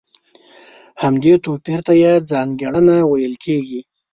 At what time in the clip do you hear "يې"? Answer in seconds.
2.01-2.13